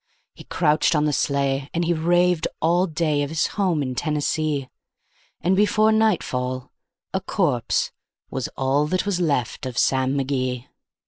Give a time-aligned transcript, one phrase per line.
[0.33, 4.67] He crouched on the sleigh, and he raved all day of his home in Tennessee;
[5.41, 6.71] And before nightfall
[7.13, 7.91] a corpse
[8.31, 10.65] was all that was left of Sam McGee.